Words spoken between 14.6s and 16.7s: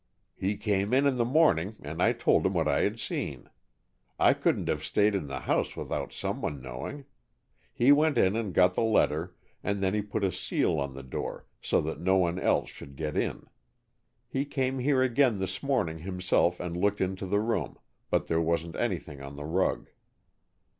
here again this morning himself